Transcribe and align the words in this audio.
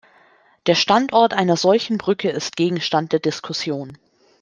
Der 0.65 0.73
Standort 0.73 1.31
einer 1.35 1.55
solchen 1.55 1.99
Brücke 1.99 2.31
ist 2.31 2.55
Gegenstand 2.55 3.11
der 3.11 3.19
Diskussion. 3.19 3.99